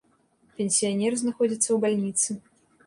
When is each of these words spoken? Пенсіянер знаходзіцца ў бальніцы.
Пенсіянер 0.61 1.13
знаходзіцца 1.21 1.67
ў 1.71 1.77
бальніцы. 1.87 2.29